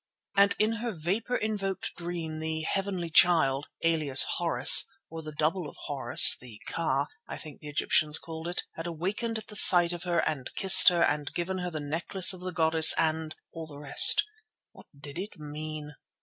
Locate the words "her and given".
10.89-11.59